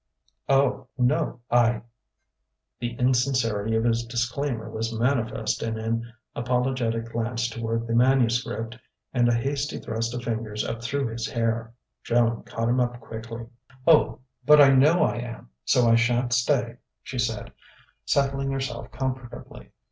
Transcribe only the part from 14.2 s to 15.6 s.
but I know I am,